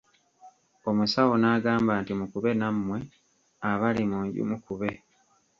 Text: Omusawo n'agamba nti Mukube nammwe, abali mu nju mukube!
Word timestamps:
Omusawo 0.89 1.33
n'agamba 1.37 1.91
nti 2.01 2.11
Mukube 2.19 2.51
nammwe, 2.59 2.97
abali 3.69 4.03
mu 4.11 4.19
nju 4.25 4.41
mukube! 4.49 4.91